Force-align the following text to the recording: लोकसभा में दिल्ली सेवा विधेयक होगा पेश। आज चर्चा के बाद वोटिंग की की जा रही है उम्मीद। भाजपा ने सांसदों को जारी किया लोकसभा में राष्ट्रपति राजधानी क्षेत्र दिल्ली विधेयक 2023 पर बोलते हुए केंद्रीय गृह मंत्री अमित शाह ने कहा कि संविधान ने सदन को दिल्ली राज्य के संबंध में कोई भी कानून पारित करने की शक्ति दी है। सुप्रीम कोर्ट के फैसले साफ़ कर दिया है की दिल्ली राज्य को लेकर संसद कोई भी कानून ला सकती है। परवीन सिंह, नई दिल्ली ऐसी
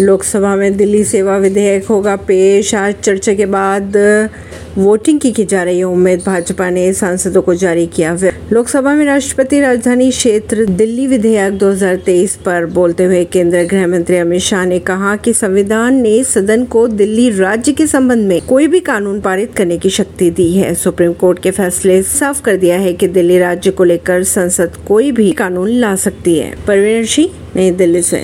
लोकसभा 0.00 0.56
में 0.56 0.76
दिल्ली 0.76 1.04
सेवा 1.04 1.36
विधेयक 1.36 1.86
होगा 1.86 2.16
पेश। 2.16 2.74
आज 2.74 2.94
चर्चा 2.94 3.34
के 3.34 3.46
बाद 3.46 3.96
वोटिंग 4.78 5.20
की 5.20 5.32
की 5.32 5.44
जा 5.44 5.62
रही 5.62 5.78
है 5.78 5.84
उम्मीद। 5.84 6.22
भाजपा 6.26 6.70
ने 6.70 6.92
सांसदों 6.92 7.42
को 7.42 7.54
जारी 7.54 7.86
किया 7.86 8.18
लोकसभा 8.52 8.94
में 8.94 9.04
राष्ट्रपति 9.04 9.60
राजधानी 9.60 10.10
क्षेत्र 10.10 10.64
दिल्ली 10.64 11.06
विधेयक 11.06 11.58
2023 11.58 12.36
पर 12.36 12.66
बोलते 12.66 13.04
हुए 13.04 13.24
केंद्रीय 13.24 13.64
गृह 13.64 13.86
मंत्री 13.86 14.16
अमित 14.16 14.40
शाह 14.40 14.64
ने 14.64 14.78
कहा 14.78 15.16
कि 15.16 15.32
संविधान 15.32 15.94
ने 15.94 16.24
सदन 16.24 16.64
को 16.64 16.88
दिल्ली 16.88 17.30
राज्य 17.30 17.72
के 17.72 17.86
संबंध 17.86 18.28
में 18.28 18.40
कोई 18.40 18.66
भी 18.66 18.80
कानून 18.80 19.20
पारित 19.20 19.54
करने 19.56 19.78
की 19.78 19.90
शक्ति 19.90 20.30
दी 20.30 20.52
है। 20.52 20.74
सुप्रीम 20.74 21.12
कोर्ट 21.12 21.38
के 21.38 21.50
फैसले 21.50 22.02
साफ़ 22.02 22.42
कर 22.42 22.56
दिया 22.56 22.78
है 22.78 22.92
की 22.92 23.08
दिल्ली 23.08 23.38
राज्य 23.38 23.70
को 23.70 23.84
लेकर 23.84 24.24
संसद 24.24 24.70
कोई 24.88 25.12
भी 25.12 25.32
कानून 25.32 25.68
ला 25.68 25.96
सकती 25.96 26.38
है। 26.38 26.54
परवीन 26.66 27.04
सिंह, 27.04 27.30
नई 27.56 27.70
दिल्ली 27.70 27.98
ऐसी 27.98 28.16